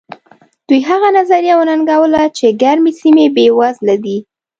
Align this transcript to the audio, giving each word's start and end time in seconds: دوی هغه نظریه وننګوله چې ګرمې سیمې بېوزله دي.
دوی 0.67 0.81
هغه 0.89 1.07
نظریه 1.17 1.53
وننګوله 1.57 2.23
چې 2.37 2.45
ګرمې 2.61 2.91
سیمې 2.99 3.25
بېوزله 3.35 3.95
دي. 4.03 4.17